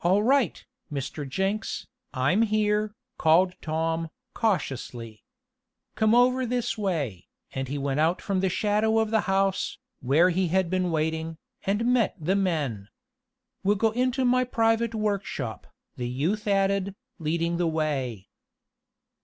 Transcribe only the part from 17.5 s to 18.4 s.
the way.